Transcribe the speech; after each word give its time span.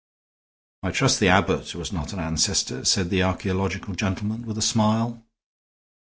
"I 0.81 0.89
trust 0.89 1.19
the 1.19 1.27
abbot 1.27 1.75
was 1.75 1.93
not 1.93 2.11
an 2.11 2.17
ancestor," 2.17 2.83
said 2.85 3.11
the 3.11 3.21
archaeological 3.21 3.93
gentleman, 3.93 4.47
with 4.47 4.57
a 4.57 4.61
smile. 4.63 5.23